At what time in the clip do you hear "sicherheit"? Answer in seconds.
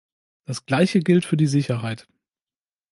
1.45-2.07